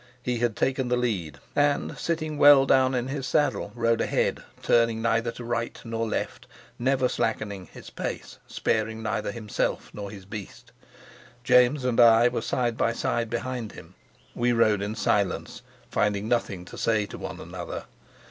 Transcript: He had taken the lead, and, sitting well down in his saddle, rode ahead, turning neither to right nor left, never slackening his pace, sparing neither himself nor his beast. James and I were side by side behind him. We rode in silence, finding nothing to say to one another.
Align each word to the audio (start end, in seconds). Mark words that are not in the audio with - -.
He 0.23 0.39
had 0.39 0.55
taken 0.55 0.87
the 0.87 0.97
lead, 0.97 1.37
and, 1.55 1.95
sitting 1.95 2.39
well 2.39 2.65
down 2.65 2.95
in 2.95 3.09
his 3.09 3.27
saddle, 3.27 3.71
rode 3.75 4.01
ahead, 4.01 4.41
turning 4.63 4.99
neither 4.99 5.31
to 5.33 5.43
right 5.43 5.79
nor 5.85 6.07
left, 6.09 6.47
never 6.79 7.07
slackening 7.07 7.67
his 7.67 7.91
pace, 7.91 8.39
sparing 8.47 9.03
neither 9.03 9.31
himself 9.31 9.91
nor 9.93 10.09
his 10.09 10.25
beast. 10.25 10.71
James 11.43 11.85
and 11.85 11.99
I 11.99 12.29
were 12.29 12.41
side 12.41 12.77
by 12.77 12.93
side 12.93 13.29
behind 13.29 13.73
him. 13.73 13.93
We 14.33 14.53
rode 14.53 14.81
in 14.81 14.95
silence, 14.95 15.61
finding 15.91 16.27
nothing 16.27 16.65
to 16.65 16.79
say 16.79 17.05
to 17.05 17.19
one 17.19 17.39
another. 17.39 17.85